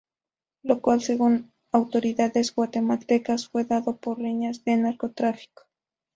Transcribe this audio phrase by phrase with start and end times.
[0.63, 5.67] Lo cual según autoridades guatemaltecas fue dado por riñas de narcotráfico.